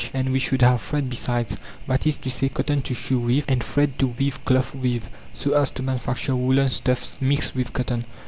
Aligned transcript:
And 0.15 0.31
we 0.31 0.39
should 0.39 0.63
have 0.63 0.81
thread 0.81 1.11
besides; 1.11 1.57
that 1.85 2.07
is 2.07 2.17
to 2.17 2.31
say, 2.31 2.49
cotton 2.49 2.81
to 2.81 2.95
sew 2.95 3.19
with, 3.19 3.45
and 3.47 3.63
thread 3.63 3.99
to 3.99 4.07
weave 4.07 4.43
cloth 4.45 4.73
with, 4.73 5.07
so 5.31 5.53
as 5.53 5.69
to 5.69 5.83
manufacture 5.83 6.35
woolen 6.35 6.69
stuffs 6.69 7.17
mixed 7.21 7.55
with 7.55 7.71
cotton. 7.71 8.05